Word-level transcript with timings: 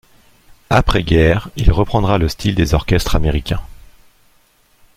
Après-guerre, 0.71 1.49
il 1.57 1.71
reprendra 1.71 2.17
le 2.17 2.27
style 2.27 2.55
des 2.55 2.73
orchestres 2.73 3.15
américains. 3.15 3.61